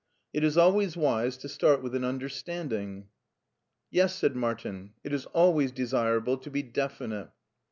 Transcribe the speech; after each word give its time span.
It 0.33 0.43
is 0.43 0.57
alwa}rs 0.57 0.97
wise 0.97 1.37
to 1.37 1.47
start 1.47 1.83
with 1.83 1.93
an 1.93 2.03
understanding."" 2.03 3.09
Yes," 3.91 4.15
said 4.15 4.35
Martin," 4.35 4.93
it 5.03 5.13
is 5.13 5.27
always 5.27 5.71
desirable 5.71 6.37
to 6.39 6.49
be 6.49 6.63
definite." 6.63 7.29